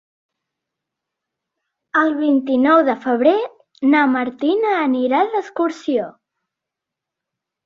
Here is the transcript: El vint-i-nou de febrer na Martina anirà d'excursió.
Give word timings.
El 2.03 2.09
vint-i-nou 2.21 2.81
de 2.87 2.95
febrer 3.03 3.35
na 3.91 4.01
Martina 4.15 4.73
anirà 4.87 5.21
d'excursió. 5.37 6.09